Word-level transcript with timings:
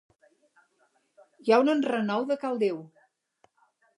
Hi 1.43 1.51
ha 1.51 1.59
un 1.65 1.69
enrenou 1.75 2.25
de 2.33 2.39
cal 2.45 2.57
Déu! 2.65 2.83